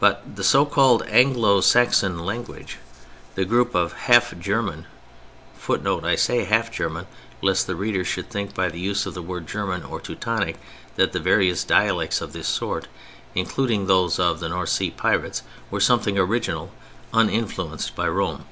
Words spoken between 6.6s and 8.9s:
German" lest the reader should think, by the